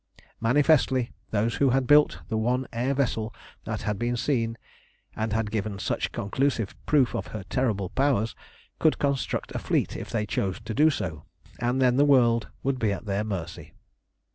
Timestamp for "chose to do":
10.25-10.89